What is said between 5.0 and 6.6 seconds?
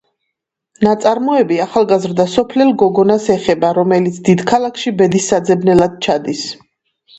ბედის საძებნელად ჩადის.